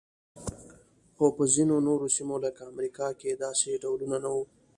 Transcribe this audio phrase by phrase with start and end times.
[1.15, 4.43] خو په ځینو نورو سیمو لکه امریکا کې داسې ډولونه نه وو.